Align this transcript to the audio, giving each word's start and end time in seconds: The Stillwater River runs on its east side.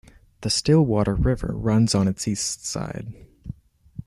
The 0.41 0.49
Stillwater 0.49 1.13
River 1.13 1.53
runs 1.55 1.93
on 1.93 2.07
its 2.07 2.27
east 2.27 2.65
side. 2.65 3.13